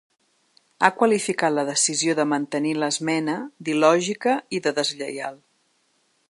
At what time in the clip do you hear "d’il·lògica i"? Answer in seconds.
3.69-4.63